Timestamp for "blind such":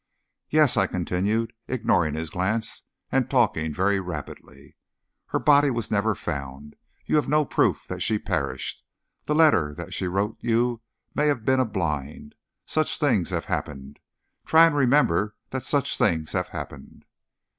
11.65-12.97